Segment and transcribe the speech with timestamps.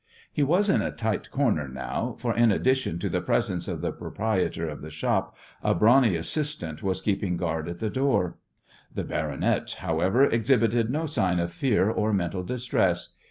[0.33, 3.91] He was in a tight corner now, for in addition to the presence of the
[3.91, 8.39] proprietor of the shop a brawny assistant was keeping guard at the door.
[8.91, 13.09] The "baronet," however, exhibited no sign of fear or mental distress.